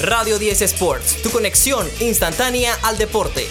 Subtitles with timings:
[0.00, 3.42] Radio 10 Sports, tu conexión instantánea al deporte.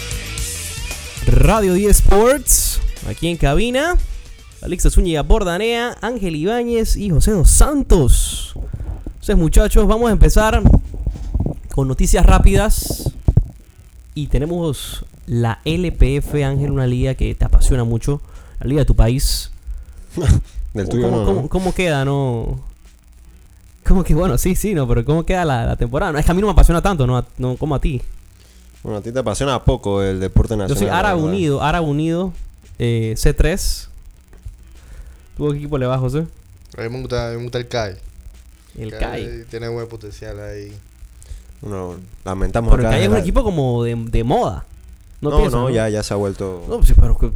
[1.25, 3.97] Radio 10 Sports, aquí en cabina.
[4.61, 8.53] Alexa Zúñiga Bordanea, Ángel Ibáñez y José Dos Santos.
[9.07, 10.63] Entonces, muchachos, vamos a empezar
[11.75, 13.11] con noticias rápidas.
[14.15, 18.21] Y tenemos la LPF, Ángel, una liga que te apasiona mucho.
[18.61, 19.51] La liga de tu país.
[20.73, 21.49] Del tuyo ¿Cómo, no, cómo- ¿no?
[21.49, 22.65] cómo queda, no?
[23.87, 26.11] ¿Cómo que, bueno, sí, sí, no, pero ¿cómo queda la, la temporada?
[26.11, 28.01] No, es que a mí no me apasiona tanto, no, no como a ti.
[28.83, 30.77] Bueno, a ti te apasiona poco el deporte Yo nacional.
[30.77, 31.21] soy la Árabe.
[31.21, 32.33] Unido, Árabe Unido,
[32.79, 33.87] eh, C3.
[35.37, 36.25] ¿Tú qué equipo le vas, José?
[36.77, 37.95] A mí me gusta, a mí me gusta el CAI.
[38.77, 39.43] El CAI CAI.
[39.49, 40.73] Tiene buen potencial ahí.
[41.61, 41.95] Bueno,
[42.25, 44.65] lamentamos Pero el CAI es un equipo como de, de moda.
[45.21, 46.63] No, No, no, ya, ya se ha vuelto.
[46.69, 47.31] No, sí, pero que-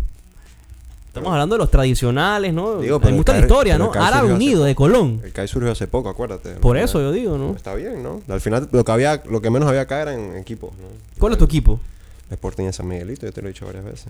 [1.12, 2.80] Estamos hablando de los tradicionales, ¿no?
[2.80, 3.92] Digo, Hay mucha CAI historia, ¿no?
[3.94, 5.20] Árabe Unido de Colón.
[5.22, 6.52] El CAI surgió hace poco, acuérdate.
[6.52, 7.54] Por eso yo digo, ¿no?
[7.54, 8.22] Está bien, ¿no?
[8.30, 10.88] Al final lo que había, lo que menos había acá eran equipos, ¿no?
[11.20, 11.82] ¿Cuál es tu equipo?
[12.30, 14.08] El Sporting de San Miguelito, yo te lo he dicho varias veces.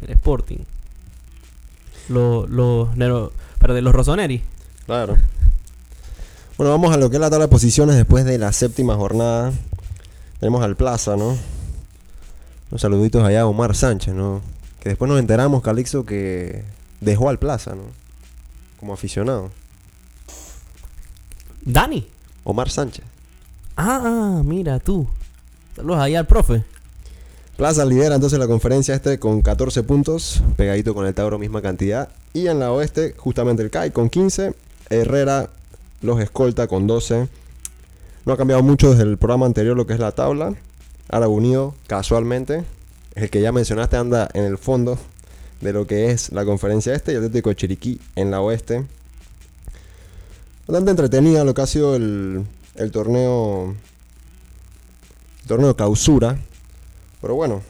[0.00, 0.56] El Sporting.
[2.08, 4.42] Los, los, de los Rossoneri.
[4.86, 5.18] Claro.
[6.56, 9.52] Bueno, vamos a lo que es la tabla de posiciones después de la séptima jornada.
[10.40, 11.36] Tenemos al Plaza, ¿no?
[12.70, 14.40] Unos saluditos allá a Omar Sánchez, ¿no?
[14.88, 16.64] Que después nos enteramos, Calixto, que
[17.02, 17.82] dejó al Plaza, ¿no?
[18.80, 19.50] Como aficionado.
[21.60, 22.08] Dani.
[22.42, 23.04] Omar Sánchez.
[23.76, 25.06] Ah, ah, mira tú.
[25.76, 26.64] Saludos ahí al profe.
[27.58, 32.08] Plaza lidera entonces la conferencia este con 14 puntos, pegadito con el Tauro misma cantidad.
[32.32, 34.54] Y en la oeste, justamente el CAI con 15,
[34.88, 35.50] Herrera
[36.00, 37.28] los escolta con 12.
[38.24, 40.54] No ha cambiado mucho desde el programa anterior lo que es la tabla.
[41.10, 42.64] Árabe Unido, casualmente,
[43.14, 44.98] el que ya mencionaste anda en el fondo
[45.60, 48.84] de lo que es la conferencia este y Atlético de Chiriquí en la oeste.
[50.66, 52.44] Bastante entretenida lo que ha sido el,
[52.76, 53.74] el torneo
[55.42, 56.38] el torneo clausura.
[57.20, 57.62] Pero bueno,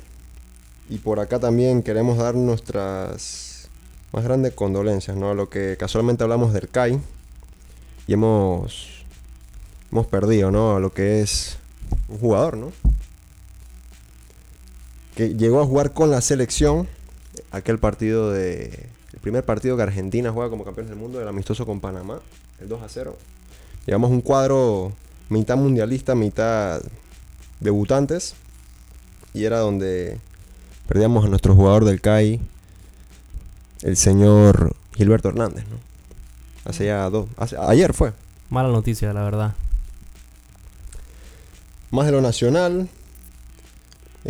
[0.91, 3.69] y por acá también queremos dar nuestras
[4.13, 5.31] más grandes condolencias, ¿no?
[5.31, 7.01] A lo que casualmente hablamos del CAI
[8.07, 9.05] y hemos
[9.91, 10.77] hemos perdido, ¿no?
[10.77, 11.57] A lo que es
[12.09, 12.73] un jugador, ¿no?
[15.19, 16.87] Que llegó a jugar con la selección
[17.51, 21.67] aquel partido de el primer partido que Argentina juega como campeones del mundo, el amistoso
[21.67, 22.21] con Panamá,
[22.61, 23.17] el 2 a 0.
[23.85, 24.93] Llevamos un cuadro
[25.29, 26.81] mitad mundialista, mitad
[27.59, 28.35] debutantes
[29.35, 30.19] y era donde
[30.87, 32.41] perdíamos a nuestro jugador del CAI,
[33.83, 35.79] el señor Gilberto Hernández, ¿no?
[36.65, 38.13] Hace ya dos, hace- ayer fue.
[38.51, 39.55] Mala noticia, la verdad.
[41.91, 42.89] Más de lo nacional,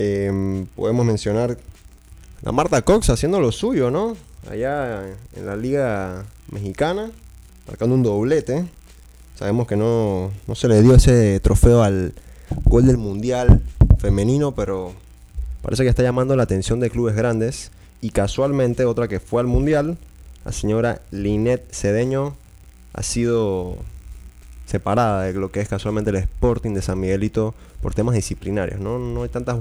[0.01, 1.59] eh, podemos mencionar
[2.45, 4.17] a Marta Cox haciendo lo suyo, ¿no?
[4.49, 5.03] Allá
[5.35, 7.11] en la liga mexicana,
[7.67, 8.65] marcando un doblete.
[9.35, 12.13] Sabemos que no, no se le dio ese trofeo al
[12.65, 13.61] gol del mundial
[13.99, 14.93] femenino, pero
[15.63, 17.73] parece que está llamando la atención de clubes grandes.
[18.01, 19.99] Y casualmente otra que fue al mundial,
[20.45, 22.37] la señora Linet Cedeño,
[22.93, 23.77] ha sido
[24.65, 28.79] separada de lo que es casualmente el Sporting de San Miguelito por temas disciplinarios.
[28.79, 29.59] No, no, hay, tantas,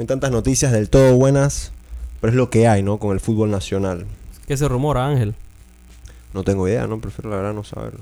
[0.00, 1.72] no hay tantas noticias del todo buenas,
[2.22, 2.96] pero es lo que hay, ¿no?
[2.96, 4.06] Con el fútbol nacional.
[4.46, 5.34] ¿Qué se rumora, Ángel?
[6.32, 6.98] No tengo idea, ¿no?
[7.02, 8.00] Prefiero la verdad no saberlo.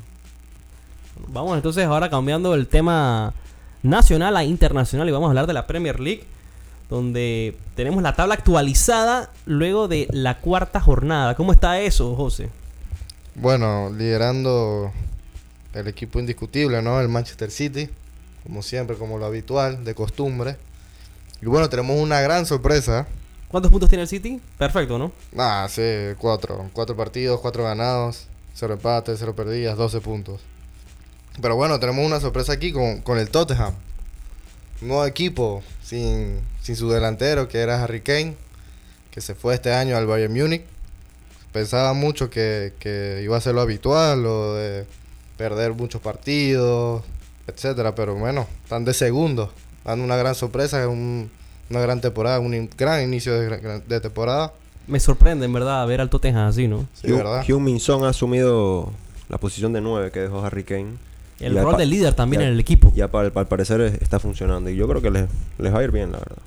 [1.27, 3.35] Vamos entonces ahora cambiando el tema
[3.83, 6.23] nacional a internacional y vamos a hablar de la Premier League,
[6.89, 11.35] donde tenemos la tabla actualizada luego de la cuarta jornada.
[11.35, 12.49] ¿Cómo está eso, José?
[13.35, 14.93] Bueno, liderando
[15.75, 17.01] el equipo indiscutible, ¿no?
[17.01, 17.89] El Manchester City.
[18.45, 20.59] Como siempre, como lo habitual, de costumbre.
[21.41, 23.07] Y bueno, tenemos una gran sorpresa.
[23.49, 24.41] ¿Cuántos puntos tiene el City?
[24.59, 25.13] Perfecto, ¿no?
[25.37, 25.83] Ah, sí,
[26.19, 26.69] cuatro.
[26.73, 30.41] Cuatro partidos, cuatro ganados, cero empates, cero perdidas, 12 puntos.
[31.41, 33.75] Pero bueno, tenemos una sorpresa aquí con, con el Tottenham.
[34.83, 38.35] Un nuevo equipo sin, sin su delantero, que era Harry Kane,
[39.11, 40.63] que se fue este año al Bayern Múnich.
[41.53, 44.85] Pensaba mucho que, que iba a ser lo habitual, lo de
[45.39, 47.03] perder muchos partidos,
[47.47, 47.95] etcétera.
[47.95, 49.53] Pero bueno, están de segundo,
[49.85, 51.31] dando una gran sorpresa, un-
[51.71, 54.53] una gran temporada, un in- gran inicio de, temporada.
[54.87, 56.87] Me sorprende, en verdad, ver al Tottenham así, ¿no?
[56.95, 57.45] Sí, ¿verdad?
[57.49, 58.91] Hugh Min Son ha asumido
[59.29, 60.95] la posición de 9 que dejó Harry Kane.
[61.41, 62.91] El rol de líder también en el equipo.
[62.97, 64.71] Ya para, al parecer es- está funcionando.
[64.71, 65.29] Y yo creo que les,
[65.59, 66.39] les va a ir bien, la verdad.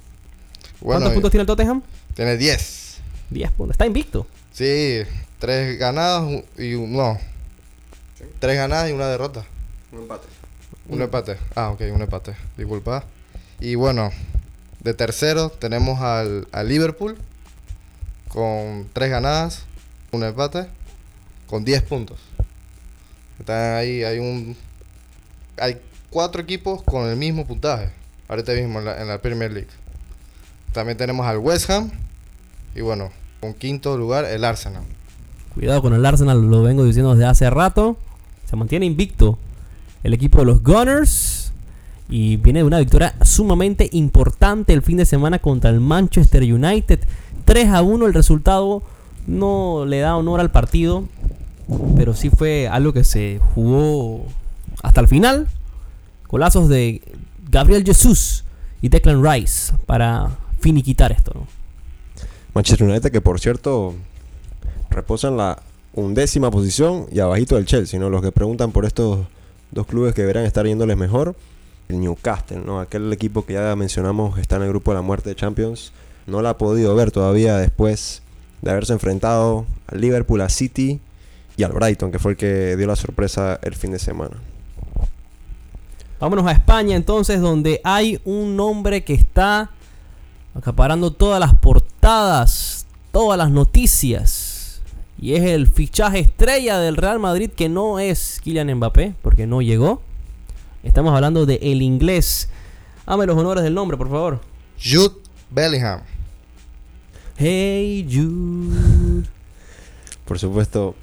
[0.82, 1.82] Bueno, ¿Cuántos puntos tiene el Tottenham?
[2.16, 2.98] tiene 10.
[3.30, 3.76] 10 puntos.
[3.76, 4.26] Está invicto.
[4.52, 4.98] Sí,
[5.40, 7.18] tres ganadas un- y un- no.
[8.40, 9.46] Tres ganadas y una derrota.
[9.92, 10.28] Un empate.
[10.90, 11.38] Un empate.
[11.56, 12.36] Ah, ok, un empate.
[12.58, 13.04] Disculpa.
[13.60, 14.12] Y bueno,
[14.84, 17.18] de tercero tenemos al, Liverpool
[18.28, 19.66] con tres ganadas,
[20.12, 20.68] un empate,
[21.48, 22.20] con 10 puntos.
[23.40, 24.56] Están ahí, hay un.
[25.58, 27.90] Hay cuatro equipos con el mismo puntaje.
[28.28, 29.70] Ahorita mismo en la, en la Premier League.
[30.74, 31.92] También tenemos al West Ham.
[32.76, 33.12] Y bueno,
[33.42, 34.84] con quinto lugar el Arsenal.
[35.54, 37.98] Cuidado con el Arsenal, lo vengo diciendo desde hace rato.
[38.50, 39.38] Se mantiene invicto
[40.04, 41.41] el equipo de los Gunners.
[42.12, 47.00] Y viene de una victoria sumamente importante el fin de semana contra el Manchester United.
[47.46, 48.84] 3 a 1 el resultado
[49.26, 51.06] no le da honor al partido.
[51.96, 54.26] Pero sí fue algo que se jugó
[54.84, 55.48] hasta el final.
[56.28, 57.02] Colazos de
[57.50, 58.44] Gabriel Jesús
[58.82, 61.32] y Declan Rice para finiquitar esto.
[61.34, 61.48] ¿no?
[62.54, 63.96] Manchester United, que por cierto
[64.90, 65.62] reposa en la
[65.94, 68.10] undécima posición y abajito del Chelsea, ¿no?
[68.10, 69.20] Los que preguntan por estos
[69.72, 71.36] dos clubes que deberán estar yéndoles mejor.
[71.92, 72.80] El Newcastle, ¿no?
[72.80, 75.92] Aquel equipo que ya mencionamos está en el grupo de la muerte de Champions.
[76.26, 78.22] No la ha podido ver todavía después
[78.62, 81.00] de haberse enfrentado al Liverpool, a City
[81.58, 84.38] y al Brighton, que fue el que dio la sorpresa el fin de semana.
[86.20, 89.72] Vámonos a España entonces, donde hay un nombre que está
[90.54, 94.82] acaparando todas las portadas, todas las noticias.
[95.20, 99.62] Y es el fichaje estrella del Real Madrid que no es Kylian Mbappé, porque no
[99.62, 100.02] llegó.
[100.84, 102.50] Estamos hablando de el inglés.
[103.06, 104.40] Dame los honores del nombre, por favor.
[104.84, 105.16] Jude
[105.50, 106.02] Bellingham.
[107.38, 109.28] Hey Jude.
[110.26, 110.96] Por supuesto,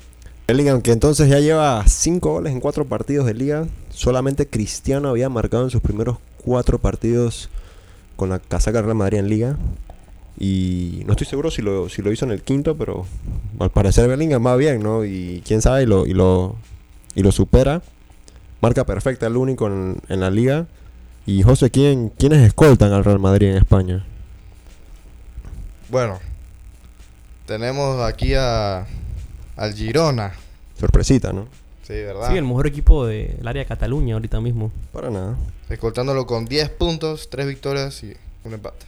[0.46, 3.68] Bellingham que entonces ya lleva 5 goles en 4 partidos de liga.
[3.90, 7.50] Solamente Cristiano había marcado en sus primeros 4 partidos
[8.16, 9.58] con la casaca Real Madrid en liga.
[10.40, 13.06] Y no estoy seguro si lo, si lo hizo en el quinto, pero
[13.58, 15.04] al parecer Bellingham va bien, ¿no?
[15.04, 16.56] Y quién sabe, y lo, y lo,
[17.14, 17.82] y lo supera.
[18.60, 20.66] Marca perfecta, el único en, en la liga.
[21.26, 24.04] Y José, ¿quién, ¿quiénes escoltan al Real Madrid en España?
[25.90, 26.18] Bueno,
[27.46, 28.86] tenemos aquí a,
[29.56, 30.32] al Girona.
[30.78, 31.46] Sorpresita, ¿no?
[31.82, 32.30] Sí, ¿verdad?
[32.30, 34.70] Sí, el mejor equipo del área de Cataluña ahorita mismo.
[34.92, 35.36] Para nada.
[35.70, 38.14] Escoltándolo con 10 puntos, 3 victorias y
[38.44, 38.86] un empate.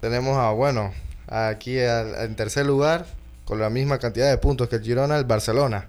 [0.00, 0.92] Tenemos a, bueno,
[1.28, 3.06] aquí al- en tercer lugar,
[3.44, 5.88] con la misma cantidad de puntos que el Girona, el Barcelona.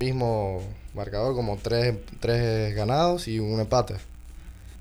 [0.00, 0.62] Mismo
[0.94, 3.96] marcador, como 3, ganados y un empate.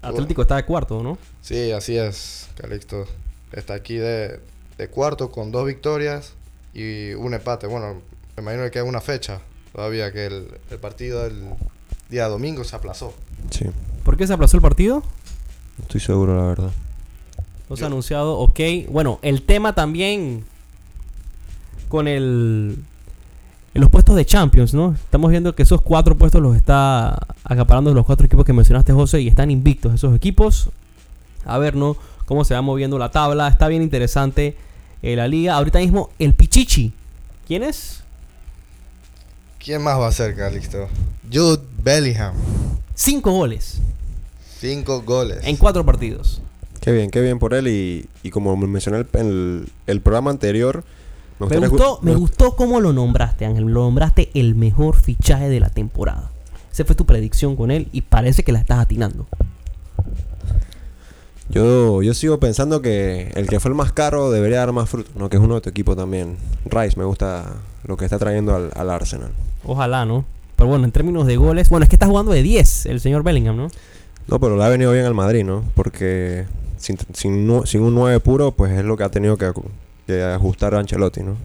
[0.02, 1.18] Atlético está de cuarto, ¿no?
[1.42, 3.06] Sí, así es, Calixto.
[3.52, 4.40] Está aquí de,
[4.78, 6.34] de cuarto con dos victorias
[6.74, 7.68] y un empate.
[7.68, 8.02] Bueno,
[8.38, 9.42] me imagino que queda una fecha
[9.74, 11.50] todavía, que el, el partido del
[12.10, 13.14] día domingo se aplazó.
[13.52, 13.66] Sí,
[14.04, 15.04] ¿Por qué se aplazó el partido?
[15.78, 16.72] no estoy seguro, la verdad.
[17.70, 18.60] No se ha anunciado, ok.
[18.90, 20.44] Bueno, el tema también
[21.88, 22.84] con el
[23.74, 24.94] en los puestos de Champions, ¿no?
[24.94, 29.22] Estamos viendo que esos cuatro puestos los está acaparando los cuatro equipos que mencionaste, José,
[29.22, 30.70] y están invictos esos equipos.
[31.46, 31.96] A ver, ¿no?
[32.26, 33.48] Cómo se va moviendo la tabla.
[33.48, 34.56] Está bien interesante
[35.02, 35.56] eh, la liga.
[35.56, 36.94] Ahorita mismo, el Pichichi.
[37.48, 38.04] ¿Quién es?
[39.64, 40.88] ¿Quién más va a ser, Calixto?
[41.32, 42.34] Jude Bellingham.
[42.96, 43.80] Cinco goles
[44.60, 45.40] Cinco goles.
[45.44, 46.42] en cuatro partidos.
[46.82, 47.68] Qué bien, qué bien por él.
[47.68, 50.84] Y, y como mencioné el, el, el programa anterior,
[51.40, 53.66] Me gustó, me gustó cómo lo nombraste, Ángel.
[53.66, 56.32] Lo nombraste el mejor fichaje de la temporada.
[56.72, 59.26] Esa fue tu predicción con él y parece que la estás atinando.
[61.50, 65.16] Yo, yo sigo pensando que el que fue el más caro debería dar más frutos,
[65.16, 65.30] ¿no?
[65.30, 66.38] Que es uno de tu equipo también.
[66.66, 67.56] Rice me gusta
[67.86, 69.32] lo que está trayendo al, al Arsenal.
[69.66, 70.26] Ojalá, ¿no?
[70.56, 73.24] Pero bueno, en términos de goles, bueno, es que está jugando de 10 el señor
[73.24, 73.70] Bellingham, ¿no?
[74.28, 75.64] No, pero le ha venido bien al Madrid, ¿no?
[75.74, 76.46] Porque
[76.78, 79.52] sin, sin, un 9 puro, pues es lo que ha tenido que,
[80.10, 81.38] que ajustar a Ancelotti, ¿no?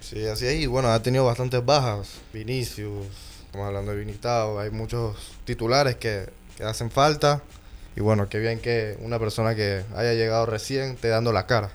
[0.00, 0.60] Sí, así es.
[0.60, 2.14] Y bueno, ha tenido bastantes bajas.
[2.32, 3.06] Vinicius,
[3.46, 4.58] estamos hablando de Vinitao.
[4.58, 7.42] Hay muchos titulares que, que hacen falta.
[7.94, 11.70] Y bueno, qué bien que una persona que haya llegado recién esté dando la cara.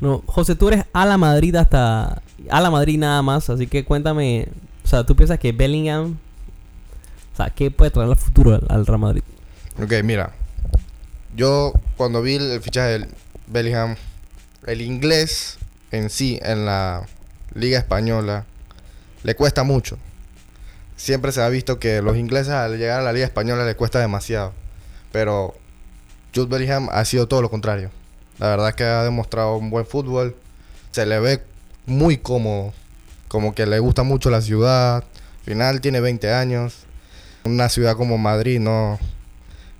[0.00, 2.22] No, José, tú eres a la Madrid hasta.
[2.50, 4.46] A la Madrid nada más, así que cuéntame.
[4.84, 6.18] O sea, ¿tú piensas que Bellingham.
[7.32, 9.22] O sea, ¿qué puede traer al futuro al, al Real Madrid?
[9.82, 10.32] Ok, mira.
[11.34, 13.08] Yo cuando vi el fichaje de
[13.48, 13.96] Bellingham,
[14.68, 15.58] el inglés
[15.94, 17.06] en sí, en la
[17.54, 18.44] liga española,
[19.22, 19.98] le cuesta mucho.
[20.96, 24.00] Siempre se ha visto que los ingleses al llegar a la liga española le cuesta
[24.00, 24.52] demasiado.
[25.12, 25.54] Pero
[26.34, 27.90] Jude Bellingham ha sido todo lo contrario.
[28.38, 30.36] La verdad es que ha demostrado un buen fútbol.
[30.90, 31.42] Se le ve
[31.86, 32.72] muy cómodo.
[33.28, 34.96] Como que le gusta mucho la ciudad.
[34.96, 36.84] Al final tiene 20 años.
[37.44, 38.98] Una ciudad como Madrid no,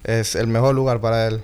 [0.05, 1.43] es el mejor lugar para él.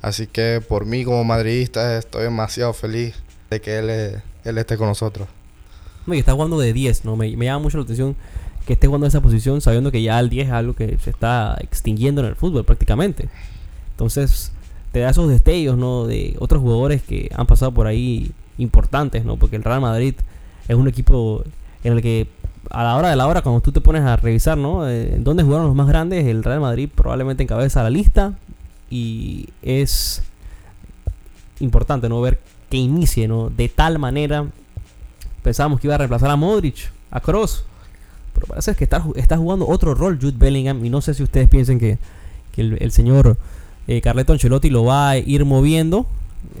[0.00, 3.21] Así que por mí como madridista estoy demasiado feliz
[3.52, 5.28] de que él, esté con nosotros.
[6.06, 7.16] No, y está jugando de 10, ¿no?
[7.16, 8.16] Me, llama mucho la atención
[8.66, 11.56] que esté jugando esa posición sabiendo que ya el 10 es algo que se está
[11.60, 13.28] extinguiendo en el fútbol prácticamente.
[13.92, 14.52] Entonces,
[14.92, 16.06] te da esos destellos, ¿no?
[16.06, 19.36] De otros jugadores que han pasado por ahí importantes, ¿no?
[19.36, 20.14] Porque el Real Madrid
[20.68, 21.44] es un equipo
[21.84, 22.28] en el que
[22.70, 24.88] a la hora de la hora, cuando tú te pones a revisar, ¿no?
[24.88, 26.26] Eh, ¿Dónde jugaron los más grandes?
[26.26, 28.34] El Real Madrid probablemente encabeza la lista.
[28.90, 30.22] Y es
[31.60, 32.20] importante, ¿no?
[32.20, 32.38] Ver
[32.72, 33.50] que inicie, ¿no?
[33.50, 34.46] De tal manera.
[35.42, 37.64] Pensábamos que iba a reemplazar a Modric, a Kroos.
[38.32, 40.82] Pero parece que está, está jugando otro rol Jude Bellingham.
[40.82, 41.98] Y no sé si ustedes piensen que,
[42.52, 43.36] que el, el señor
[43.88, 46.06] eh, Carleto Ancelotti lo va a ir moviendo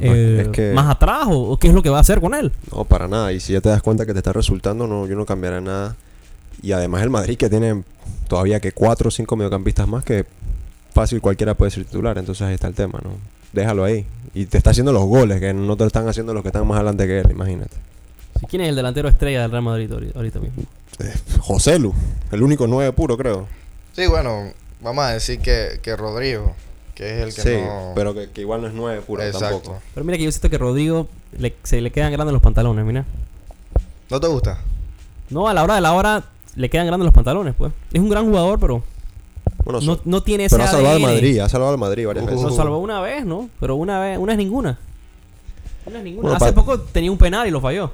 [0.00, 2.34] eh, es que- más atrás o, o qué es lo que va a hacer con
[2.34, 2.52] él.
[2.70, 3.32] No, para nada.
[3.32, 5.96] Y si ya te das cuenta que te está resultando, no, yo no cambiaré nada.
[6.60, 7.82] Y además el Madrid que tiene
[8.28, 10.26] todavía que cuatro o cinco mediocampistas más que
[10.92, 12.18] fácil cualquiera puede ser titular.
[12.18, 13.10] Entonces ahí está el tema, ¿no?
[13.52, 14.06] Déjalo ahí.
[14.34, 16.66] Y te está haciendo los goles, que no te lo están haciendo los que están
[16.66, 17.76] más adelante que él, imagínate.
[18.48, 20.62] ¿Quién es el delantero estrella del Real Madrid ahori- ahorita mismo?
[21.00, 21.92] Eh, José Lu,
[22.30, 23.46] el único nueve puro, creo.
[23.92, 26.54] Sí, bueno, vamos a decir que, que Rodrigo,
[26.94, 27.92] que es el que Sí, no...
[27.94, 29.58] pero que, que igual no es nueve puro Exacto.
[29.58, 29.82] tampoco.
[29.94, 33.04] Pero mira que yo siento que Rodrigo le- se le quedan grandes los pantalones, mira.
[34.10, 34.58] ¿No te gusta?
[35.30, 36.24] No, a la hora de la hora
[36.56, 37.72] le quedan grandes los pantalones, pues.
[37.92, 38.82] Es un gran jugador, pero
[39.64, 41.02] Bueno, no, no tiene ese pero ha salvado al.
[41.02, 42.42] Madrid, ha salvado al Madrid varias Uh, veces.
[42.42, 43.48] Lo salvó una vez, ¿no?
[43.60, 44.78] Pero una vez, una es ninguna.
[45.86, 46.30] Una es ninguna.
[46.30, 47.92] Bueno, Hace poco tenía un penal y lo falló.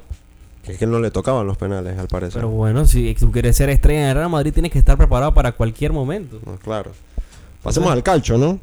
[0.63, 2.35] Que es que él no le tocaban los penales, al parecer.
[2.41, 5.33] Pero bueno, si tú quieres ser estrella en el Real Madrid, tienes que estar preparado
[5.33, 6.39] para cualquier momento.
[6.45, 6.91] No, claro.
[7.63, 8.59] Pasemos al calcio, ¿no?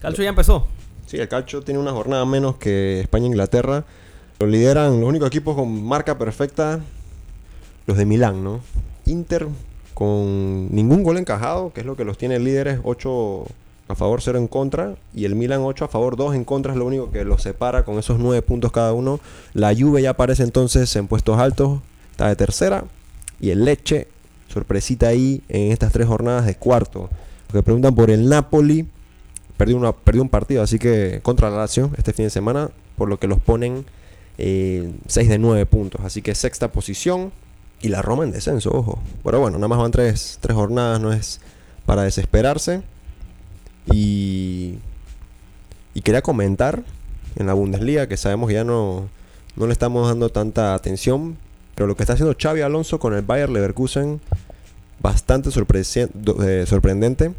[0.00, 0.66] Calcio ya empezó.
[1.06, 3.84] Sí, el calcio tiene una jornada menos que España e Inglaterra.
[4.38, 6.80] Lo lideran los únicos equipos con marca perfecta,
[7.86, 8.60] los de Milán, ¿no?
[9.06, 9.46] Inter
[9.94, 13.44] con ningún gol encajado, que es lo que los tiene líderes, 8
[13.88, 14.96] a favor, 0 en contra.
[15.14, 17.84] Y el Milan 8 a favor, 2 en contra es lo único que los separa
[17.84, 19.20] con esos 9 puntos cada uno.
[19.52, 22.84] La Juve ya aparece entonces en puestos altos, está de tercera.
[23.40, 24.08] Y el Leche,
[24.48, 27.08] sorpresita ahí en estas tres jornadas de cuarto.
[27.52, 28.88] Lo que preguntan por el Napoli,
[29.56, 33.08] perdió, una, perdió un partido, así que contra la Lazio este fin de semana, por
[33.08, 33.84] lo que los ponen
[34.36, 34.92] 6
[35.28, 36.00] de 9 puntos.
[36.04, 37.32] Así que sexta posición
[37.84, 38.98] y la Roma en descenso, ojo.
[39.22, 41.38] Pero bueno, nada más van tres, tres jornadas, no es
[41.84, 42.80] para desesperarse.
[43.92, 44.78] Y,
[45.92, 46.82] y quería comentar
[47.36, 49.10] en la Bundesliga, que sabemos que ya no,
[49.56, 51.36] no le estamos dando tanta atención,
[51.74, 54.18] pero lo que está haciendo Xavi Alonso con el Bayer Leverkusen,
[55.00, 57.32] bastante eh, sorprendente.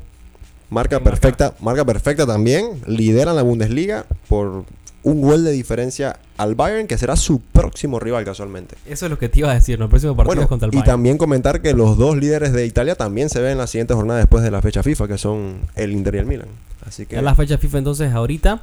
[0.69, 2.81] Marca perfecta, marca perfecta también.
[2.85, 4.65] Lideran la Bundesliga por
[5.05, 8.75] un gol de diferencia al Bayern, que será su próximo rival casualmente.
[8.85, 9.85] Eso es lo que te iba a decir, ¿no?
[9.85, 10.91] El próximo partido Bueno, contra el y Bayern.
[10.91, 14.19] también comentar que los dos líderes de Italia también se ven en la siguiente jornada
[14.19, 16.47] después de la fecha FIFA, que son el Inter y el Milan.
[16.88, 18.62] Así que Ya la fecha FIFA entonces ahorita.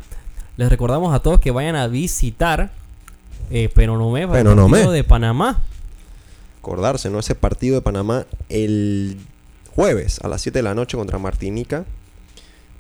[0.57, 2.71] Les recordamos a todos que vayan a visitar
[3.51, 5.63] eh, Penonomé para el partido de Panamá.
[6.59, 7.19] acordarse, ¿no?
[7.21, 9.17] Ese partido de Panamá el
[9.75, 11.85] jueves a las 7 de la noche contra Martinica.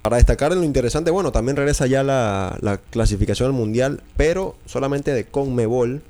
[0.02, 5.12] Para destacar lo interesante, bueno, también regresa ya la, la clasificación al Mundial, pero solamente
[5.12, 6.02] de Conmebol,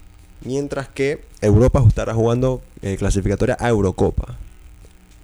[0.44, 4.36] mientras que Europa estará jugando eh, clasificatoria a Eurocopa.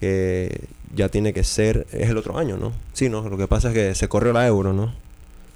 [0.00, 2.72] Que ya tiene que ser, es el otro año, ¿no?
[2.92, 3.28] Sí, ¿no?
[3.28, 4.92] Lo que pasa es que se corrió la Euro, ¿no?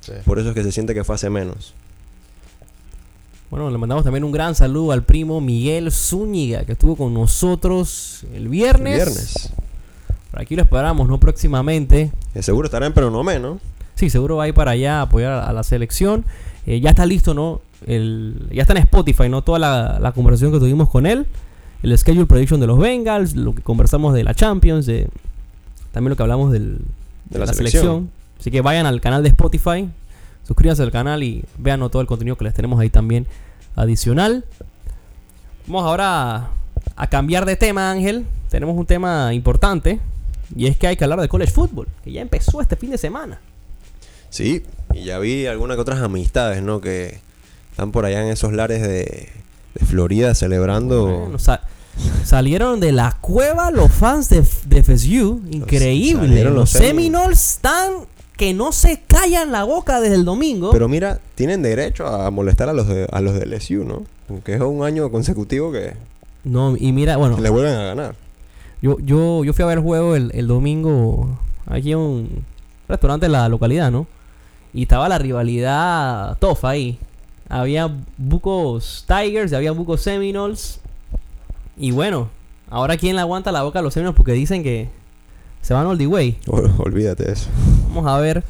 [0.00, 0.12] Sí.
[0.24, 1.74] Por eso es que se siente que fue hace menos.
[3.50, 8.24] Bueno, le mandamos también un gran saludo al primo Miguel Zúñiga, que estuvo con nosotros
[8.34, 8.98] el viernes.
[8.98, 9.52] El viernes.
[10.32, 11.20] Por aquí lo esperamos, ¿no?
[11.20, 12.10] Próximamente.
[12.40, 13.60] Seguro estará en Peronomé, ¿no?
[13.96, 16.24] Sí, seguro va a ir para allá a apoyar a, la selección.
[16.66, 17.60] Eh, ya está listo, ¿no?
[17.86, 19.42] El, ya está en Spotify, ¿no?
[19.42, 21.26] Toda la, la conversación que tuvimos con él.
[21.82, 25.10] El schedule prediction de los Bengals, lo que conversamos de la Champions, de,
[25.90, 26.80] también lo que hablamos del,
[27.28, 28.10] De la selección.
[28.40, 29.86] Así que vayan al canal de Spotify,
[30.44, 31.90] suscríbanse al canal y vean ¿no?
[31.90, 33.26] todo el contenido que les tenemos ahí también
[33.76, 34.46] adicional.
[35.66, 36.50] Vamos ahora a,
[36.96, 38.24] a cambiar de tema, Ángel.
[38.48, 40.00] Tenemos un tema importante
[40.54, 42.98] y es que hay que hablar de college football, que ya empezó este fin de
[42.98, 43.40] semana.
[44.30, 44.62] Sí,
[44.94, 46.80] y ya vi algunas que otras amistades, ¿no?
[46.80, 47.18] Que
[47.70, 49.28] están por allá en esos lares de,
[49.74, 51.06] de Florida celebrando.
[51.06, 51.38] Bueno,
[52.24, 55.42] salieron de la cueva los fans de, de FSU.
[55.50, 56.44] Increíble.
[56.44, 57.92] Los, los Seminoles están
[58.36, 60.70] que no se callan la boca desde el domingo.
[60.72, 64.04] Pero mira, tienen derecho a molestar a los de, a los del LSU, ¿no?
[64.26, 65.94] Porque es un año consecutivo que,
[66.44, 68.14] no, y mira, bueno, que le vuelven a ganar.
[68.82, 72.44] Yo, yo, yo fui a ver el juego el, el domingo aquí en un
[72.88, 74.06] restaurante de la localidad, ¿no?
[74.74, 76.98] Y estaba la rivalidad tofa ahí.
[77.48, 80.80] Había bucos Tigers y había bucos Seminoles.
[81.76, 82.28] Y bueno,
[82.70, 84.88] ahora quién le aguanta la boca a los Seminoles porque dicen que
[85.60, 86.38] se van all the way.
[86.46, 87.48] Ol- Olvídate de eso.
[87.88, 88.42] Vamos a ver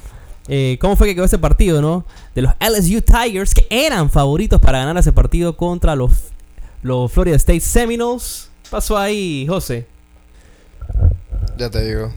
[0.49, 2.05] eh, cómo fue que quedó ese partido, ¿no?
[2.35, 6.13] De los LSU Tigers, que eran favoritos para ganar ese partido contra los,
[6.83, 8.49] los Florida State Seminoles.
[8.63, 9.87] ¿Qué Pasó ahí, José.
[11.59, 12.13] Ya te digo.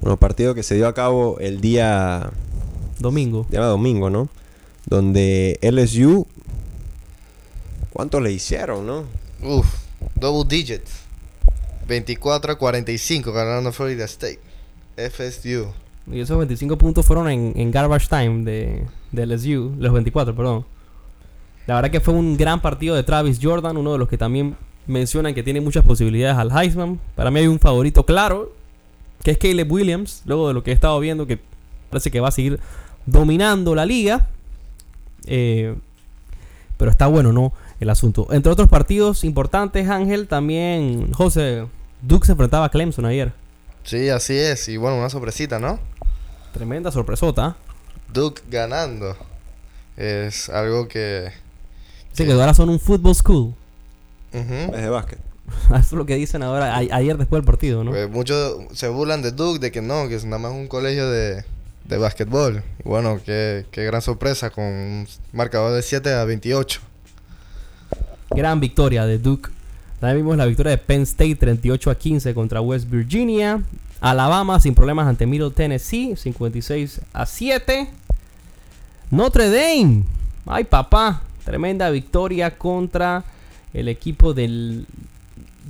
[0.00, 2.30] Bueno, partido que se dio a cabo el día,
[2.98, 3.46] Domingo.
[3.50, 4.28] día domingo, ¿no?
[4.86, 6.26] Donde LSU.
[7.92, 9.04] ¿Cuánto le hicieron, no?
[9.42, 9.66] Uf,
[10.14, 10.92] double digits.
[11.88, 14.40] 24 a 45 ganando Florida State.
[14.96, 15.66] FSU.
[16.10, 19.74] Y esos 25 puntos fueron en, en garbage time de, de LSU.
[19.78, 20.64] Los 24, perdón.
[21.66, 24.56] La verdad que fue un gran partido de Travis Jordan, uno de los que también
[24.88, 26.98] mencionan que tiene muchas posibilidades al Heisman.
[27.14, 28.52] Para mí hay un favorito claro,
[29.22, 31.38] que es Caleb Williams, luego de lo que he estado viendo, que
[31.90, 32.58] parece que va a seguir
[33.06, 34.28] dominando la liga.
[35.26, 35.76] Eh,
[36.76, 37.52] pero está bueno, ¿no?
[37.80, 38.26] El asunto.
[38.30, 41.66] Entre otros partidos importantes, Ángel, también José
[42.02, 43.32] Duke se enfrentaba a Clemson ayer.
[43.84, 44.68] Sí, así es.
[44.68, 45.78] Y bueno, una sorpresita, ¿no?
[46.52, 47.56] Tremenda sorpresota.
[48.12, 49.16] Duke ganando.
[49.96, 51.30] Es algo que...
[52.12, 53.54] Sí, que ahora son un football school.
[54.32, 54.74] Ujú.
[54.74, 55.18] Es de básquet.
[55.70, 57.90] Eso es lo que dicen ahora, a- ayer después del partido, ¿no?
[57.90, 61.08] Pues muchos se burlan de Duke, de que no, que es nada más un colegio
[61.10, 61.44] de,
[61.86, 62.62] de básquetbol.
[62.84, 66.80] Y bueno, qué, qué gran sorpresa con un marcador de 7 a 28.
[68.30, 69.50] Gran victoria de Duke.
[70.00, 73.62] También vimos la victoria de Penn State 38 a 15 contra West Virginia.
[74.00, 77.88] Alabama sin problemas ante Middle Tennessee 56 a 7.
[79.10, 80.04] Notre Dame.
[80.46, 81.22] Ay papá.
[81.44, 83.24] Tremenda victoria contra
[83.74, 84.86] el equipo del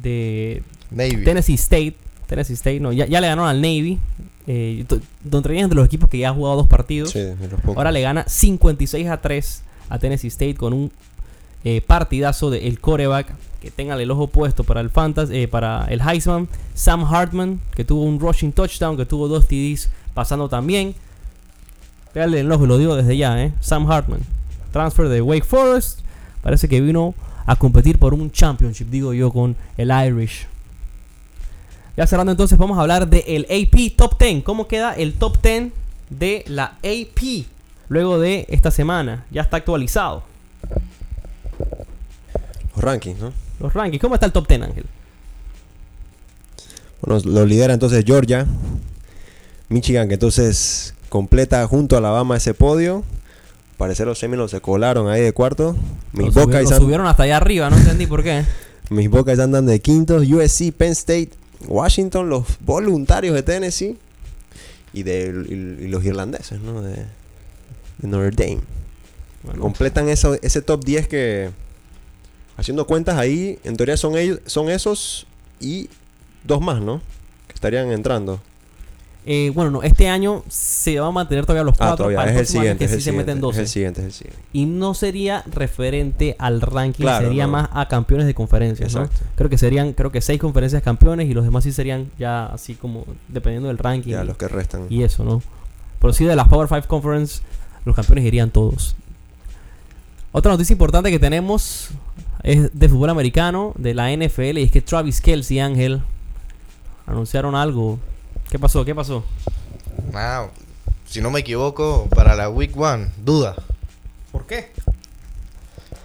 [0.03, 1.25] de Navy.
[1.25, 1.95] Tennessee State.
[2.27, 3.99] Tennessee State, no, ya, ya le ganaron al Navy.
[4.47, 5.01] Eh, do-
[5.31, 7.11] Notre Dame es de los equipos que ya ha jugado dos partidos.
[7.11, 7.37] Sí, de.
[7.77, 10.91] Ahora le gana 56 a 3 a Tennessee State con un
[11.65, 13.33] eh, partidazo del coreback.
[13.61, 16.47] Que tengan el ojo puesto para el Fantasy, eh, para el Heisman.
[16.75, 20.95] Sam Hartman, que tuvo un rushing touchdown, que tuvo dos TDs pasando también.
[22.13, 23.53] Pégale el ojo, lo digo desde ya, ¿eh?
[23.61, 24.21] Sam Hartman.
[24.73, 26.01] Transfer de Wake Forest.
[26.43, 27.15] Parece que vino
[27.49, 30.47] a competir por un championship, digo yo, con el Irish.
[31.97, 34.45] Ya cerrando entonces, vamos a hablar del AP Top 10.
[34.45, 35.73] ¿Cómo queda el Top 10
[36.11, 37.47] de la AP
[37.89, 39.25] luego de esta semana?
[39.31, 40.25] Ya está actualizado.
[42.77, 43.33] Los rankings, ¿no?
[43.61, 44.03] Los rankings.
[44.03, 44.85] ¿Cómo está el Top 10, Ángel?
[47.01, 48.47] Bueno, lo lidera entonces Georgia.
[49.71, 53.05] Michigan, que entonces completa junto a Alabama ese podio.
[53.79, 55.75] Parecer los Seminoles se colaron ahí de cuarto.
[56.13, 58.45] Mis Lo, subi- Buckeyes, lo an- subieron hasta allá arriba, no entendí por qué.
[58.91, 60.27] mis Buckeyes andan de quintos.
[60.29, 61.31] USC, Penn State,
[61.67, 63.97] Washington, los voluntarios de Tennessee.
[64.93, 66.83] Y, de, y, y los irlandeses, ¿no?
[66.83, 66.97] De,
[67.99, 68.61] de Notre Dame.
[69.45, 71.51] Bueno, Completan eso, ese top 10 que,
[72.57, 75.27] haciendo cuentas ahí, en teoría son ellos, son esos
[75.61, 75.89] y
[76.43, 77.01] dos más, ¿no?
[77.47, 78.41] Que estarían entrando.
[79.31, 81.97] Eh, bueno, no, este año se va a mantener todavía los Ah, cuatro.
[81.97, 82.79] todavía, para es el siguiente.
[82.79, 83.59] que es sí el se meten siguiente, 12.
[83.61, 84.43] Es el siguiente, es el siguiente.
[84.55, 87.53] Y no sería referente al ranking, Claro, sería no.
[87.53, 89.09] más a campeones de conferencias, ¿no?
[89.35, 92.75] Creo que serían, creo que seis conferencias campeones y los demás sí serían ya así
[92.75, 94.13] como dependiendo del ranking.
[94.13, 94.87] Ya, y- los que restan.
[94.89, 95.43] y eso, ¿no?
[96.01, 97.43] Pero sí de las Power 5 Conference,
[97.85, 98.97] los campeones irían todos.
[100.33, 101.89] Otra noticia importante que tenemos
[102.43, 106.01] es de fútbol americano, de la NFL, y es que Travis Kelsey y Ángel
[107.07, 107.99] anunciaron algo.
[108.51, 108.85] ¿Qué pasó?
[108.85, 109.25] ¿Qué pasó?
[111.07, 113.55] Si no me equivoco, para la Week 1, duda.
[114.33, 114.71] ¿Por qué?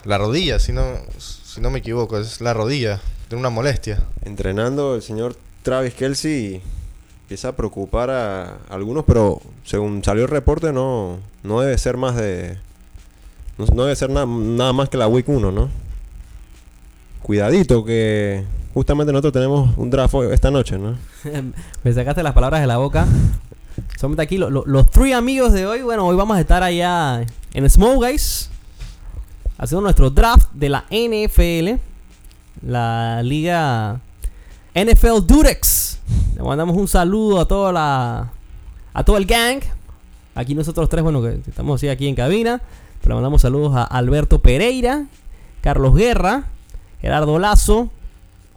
[0.06, 0.84] La rodilla, si no,
[1.18, 3.00] si no me equivoco, es la rodilla.
[3.28, 4.04] Tiene una molestia.
[4.24, 6.62] Entrenando el señor Travis Kelsey
[7.24, 12.16] empieza a preocupar a algunos, pero según salió el reporte no, no debe ser más
[12.16, 12.58] de...
[13.58, 15.70] No, no debe ser na- nada más que la Week 1, ¿no?
[17.22, 18.44] Cuidadito que
[18.74, 20.96] justamente nosotros tenemos un draft esta noche, ¿no?
[21.84, 23.06] Me sacaste las palabras de la boca.
[23.98, 25.82] Solamente aquí lo- lo- los tres amigos de hoy.
[25.82, 28.50] Bueno, hoy vamos a estar allá en Small Guys.
[29.58, 31.80] Haciendo nuestro draft de la NFL.
[32.66, 34.00] La liga
[34.76, 36.00] NFL Durex.
[36.36, 38.32] Le mandamos un saludo a toda la.
[38.94, 39.60] A todo el gang.
[40.36, 42.62] Aquí nosotros tres, bueno, que estamos así aquí en cabina.
[43.02, 45.06] Pero le mandamos saludos a Alberto Pereira,
[45.62, 46.46] Carlos Guerra,
[47.02, 47.90] Gerardo Lazo,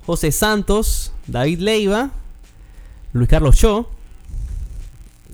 [0.06, 2.10] José Santos, David Leiva,
[3.12, 3.90] Luis Carlos Cho.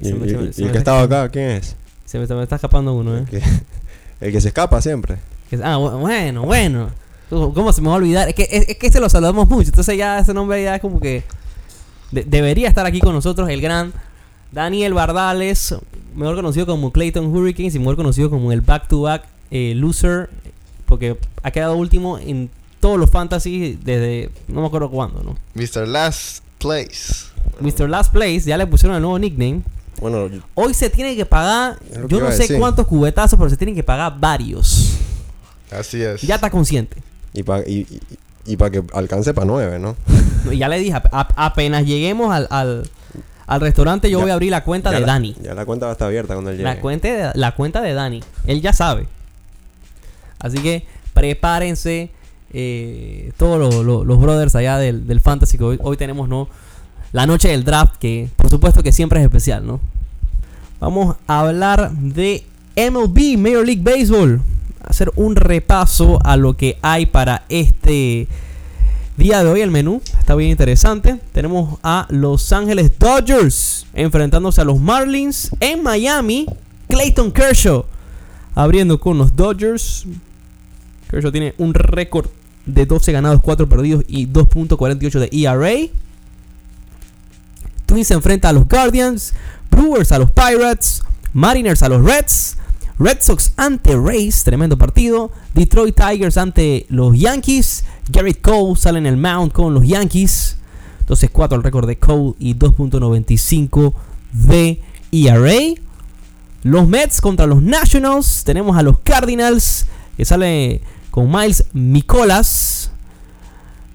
[0.00, 1.76] Y, Se me- y- se me- y se el que estaba acá, ¿quién es?
[2.04, 3.20] Se me, se me está escapando uno, ¿eh?
[3.20, 3.42] El que,
[4.20, 5.18] el que se escapa siempre.
[5.62, 6.90] Ah, bu- bueno, bueno.
[7.30, 8.28] ¿Cómo se me va a olvidar?
[8.28, 9.68] Es que, es, es que se lo saludamos mucho.
[9.70, 11.22] Entonces ya ese nombre ya es como que...
[12.10, 13.92] de- debería estar aquí con nosotros el gran
[14.50, 15.74] Daniel Bardales,
[16.14, 20.28] mejor conocido como Clayton Hurricanes y mejor conocido como el back-to-back eh, loser,
[20.84, 22.50] porque ha quedado último en
[22.82, 25.36] todos los fantasy desde no me acuerdo cuándo, ¿no?
[25.54, 25.86] Mr.
[25.86, 27.26] Last Place.
[27.60, 27.88] Mr.
[27.88, 29.62] Last Place, ya le pusieron el nuevo nickname.
[30.00, 33.76] Bueno, Hoy se tiene que pagar, que yo no sé cuántos cubetazos, pero se tienen
[33.76, 34.94] que pagar varios.
[35.70, 36.22] Así es.
[36.22, 36.96] Ya está consciente.
[37.32, 37.86] y para y,
[38.46, 39.96] y, para que alcance para nueve, ¿no?
[40.44, 42.90] No, y ya le dije, ap- ap- apenas lleguemos al, al,
[43.46, 45.36] al restaurante, yo Ya- voy a abrir la cuenta de la- Dani.
[45.40, 46.68] Ya la cuenta va a estar abierta cuando él llegue.
[46.68, 48.24] La cuenta de, la cuenta de Dani.
[48.46, 49.06] Él ya sabe.
[50.40, 52.10] Así que prepárense.
[52.52, 56.48] Eh, todos lo- lo- los brothers allá del, del Fantasy que hoy, hoy tenemos, ¿no?
[57.12, 59.80] La noche del draft, que por supuesto que siempre es especial, ¿no?
[60.80, 62.44] Vamos a hablar de
[62.76, 64.40] MLB, Major League Baseball.
[64.84, 68.26] Hacer un repaso a lo que hay para este
[69.16, 69.60] día de hoy.
[69.60, 71.20] El menú está bien interesante.
[71.32, 76.46] Tenemos a Los Ángeles Dodgers enfrentándose a los Marlins en Miami.
[76.88, 77.84] Clayton Kershaw
[78.54, 80.04] abriendo con los Dodgers.
[81.10, 82.26] Kershaw tiene un récord
[82.66, 85.90] de 12 ganados, 4 perdidos y 2.48 de ERA.
[87.86, 89.34] Twins se enfrenta a los Guardians,
[89.70, 92.56] Brewers a los Pirates, Mariners a los Reds,
[92.98, 99.06] Red Sox ante Rays, tremendo partido, Detroit Tigers ante los Yankees, Garrett Cole sale en
[99.06, 100.56] el mound con los Yankees,
[101.08, 103.94] 12-4 el récord de Cole y 2.95
[104.32, 105.80] de ERA.
[106.62, 110.80] Los Mets contra los Nationals, tenemos a los Cardinals que sale
[111.12, 112.90] con Miles Micolas.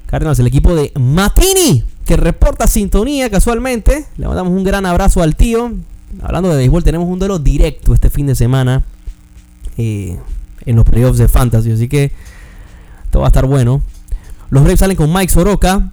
[0.06, 4.06] Cardinals, el equipo de Matini, que reporta sintonía casualmente.
[4.18, 5.74] Le mandamos un gran abrazo al tío.
[6.22, 8.84] Hablando de béisbol, tenemos un duelo directo este fin de semana
[9.78, 10.18] eh,
[10.66, 11.72] en los playoffs de Fantasy.
[11.72, 12.12] Así que
[13.10, 13.82] todo va a estar bueno.
[14.52, 15.92] Los Braves salen con Mike Soroka.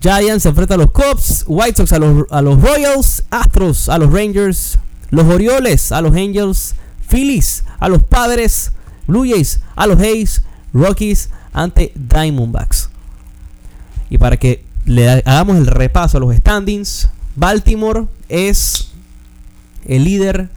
[0.00, 1.44] Giants se enfrenta a los Cubs.
[1.46, 3.22] White Sox a los, a los Royals.
[3.30, 4.80] Astros a los Rangers.
[5.10, 6.74] Los Orioles a los Angels.
[7.08, 8.72] Phillies a los Padres.
[9.06, 10.42] Blue Jays a los Hayes.
[10.72, 12.90] Rockies ante Diamondbacks.
[14.08, 18.90] Y para que le hagamos el repaso a los standings, Baltimore es
[19.86, 20.48] el líder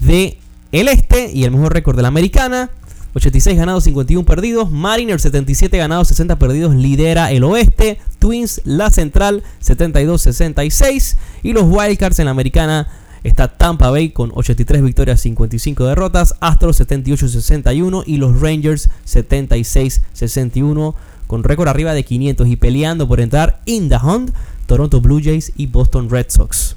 [0.00, 0.38] de
[0.72, 2.70] el este y el mejor récord de la americana.
[3.14, 4.70] 86 ganados, 51 perdidos.
[4.70, 6.74] Mariners 77 ganados, 60 perdidos.
[6.74, 7.98] Lidera el oeste.
[8.20, 11.16] Twins la central 72-66.
[11.42, 12.86] Y los Wildcards en la americana
[13.24, 16.34] está Tampa Bay con 83 victorias, 55 derrotas.
[16.40, 20.94] Astros 78-61 y los Rangers 76-61
[21.26, 24.32] con récord arriba de 500 y peleando por entrar in the hunt.
[24.66, 26.76] Toronto Blue Jays y Boston Red Sox.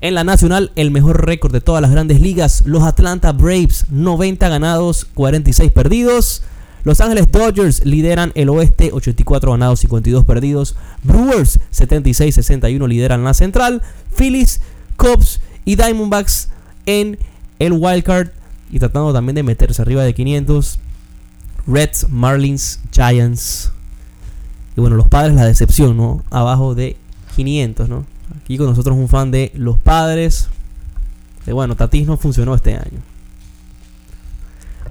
[0.00, 4.48] En la nacional, el mejor récord de todas las grandes ligas, los Atlanta Braves, 90
[4.48, 6.42] ganados, 46 perdidos.
[6.82, 10.74] Los Ángeles Dodgers lideran el oeste, 84 ganados, 52 perdidos.
[11.04, 13.82] Brewers, 76-61 lideran la central.
[14.16, 14.60] Phillies,
[14.96, 16.48] Cubs y Diamondbacks
[16.86, 17.18] en
[17.58, 18.28] el wildcard
[18.70, 20.78] y tratando también de meterse arriba de 500.
[21.66, 23.70] Reds, Marlins, Giants.
[24.76, 26.24] Y bueno, los padres, la decepción, ¿no?
[26.30, 26.96] Abajo de
[27.36, 28.06] 500, ¿no?
[28.42, 30.48] Aquí con nosotros un fan de los padres.
[31.46, 33.00] De bueno, Tatis no funcionó este año.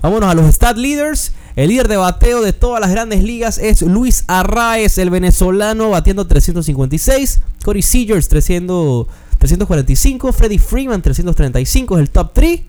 [0.02, 1.34] Vámonos a los stat leaders.
[1.56, 6.26] El líder de bateo de todas las grandes ligas es Luis Arraez, el venezolano, batiendo
[6.26, 7.42] 356.
[7.64, 9.08] Corey Seagers, 300,
[9.42, 10.32] 345.
[10.34, 12.62] Freddie Freeman, 335, es el top 3.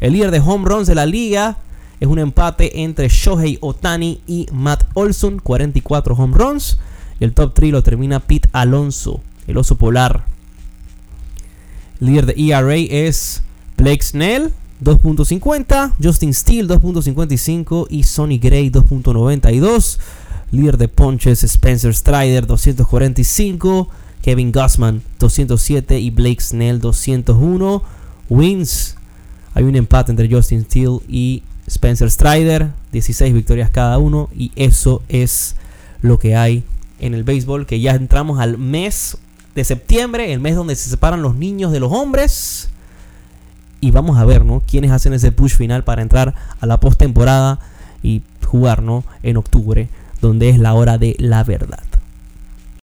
[0.00, 1.56] El líder de home runs de la liga
[1.98, 6.78] es un empate entre Shohei Otani y Matt Olson, 44 home runs.
[7.18, 10.26] Y el top 3 lo termina Pete Alonso, el oso polar.
[12.00, 13.42] Líder de ERA es
[13.78, 14.52] Blake Snell,
[14.84, 15.94] 2.50.
[16.00, 17.86] Justin Steele, 2.55.
[17.88, 19.98] Y Sonny Gray, 2.92.
[20.50, 23.88] Líder de ponches, Spencer Strider, 245.
[24.22, 25.98] Kevin Gossman, 207.
[25.98, 27.82] Y Blake Snell, 201.
[28.28, 28.96] Wins.
[29.54, 32.70] Hay un empate entre Justin Steele y Spencer Strider.
[32.92, 34.28] 16 victorias cada uno.
[34.36, 35.56] Y eso es
[36.02, 36.64] lo que hay
[37.00, 37.66] en el béisbol.
[37.66, 39.18] Que ya entramos al mes
[39.54, 40.32] de septiembre.
[40.32, 42.70] El mes donde se separan los niños de los hombres.
[43.80, 44.62] Y vamos a ver, ¿no?
[44.66, 47.60] Quiénes hacen ese push final para entrar a la postemporada
[48.02, 49.04] y jugar, ¿no?
[49.22, 49.88] En octubre,
[50.20, 51.84] donde es la hora de la verdad.